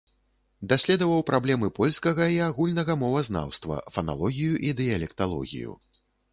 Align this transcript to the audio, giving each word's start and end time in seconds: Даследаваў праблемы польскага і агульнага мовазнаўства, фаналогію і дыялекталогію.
Даследаваў 0.71 1.21
праблемы 1.27 1.69
польскага 1.81 2.23
і 2.37 2.41
агульнага 2.47 2.97
мовазнаўства, 3.03 3.75
фаналогію 3.99 4.53
і 4.69 4.75
дыялекталогію. 4.83 5.81